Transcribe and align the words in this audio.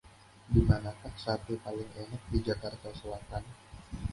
Dimanakah 0.53 1.13
sate 1.23 1.53
paling 1.65 1.89
enak 2.03 2.21
di 2.33 2.39
Jakarta 2.47 2.89
Selatan? 2.99 3.43